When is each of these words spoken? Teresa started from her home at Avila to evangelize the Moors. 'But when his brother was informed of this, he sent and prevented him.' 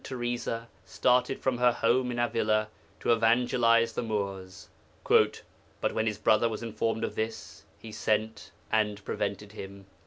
Teresa 0.03 0.67
started 0.83 1.37
from 1.39 1.59
her 1.59 1.71
home 1.71 2.11
at 2.11 2.29
Avila 2.31 2.69
to 3.01 3.11
evangelize 3.11 3.93
the 3.93 4.01
Moors. 4.01 4.67
'But 5.07 5.43
when 5.93 6.07
his 6.07 6.17
brother 6.17 6.49
was 6.49 6.63
informed 6.63 7.03
of 7.03 7.13
this, 7.13 7.65
he 7.77 7.91
sent 7.91 8.49
and 8.71 9.05
prevented 9.05 9.51
him.' 9.51 9.85